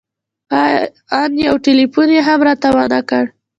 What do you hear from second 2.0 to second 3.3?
يې هم راته ونه کړ.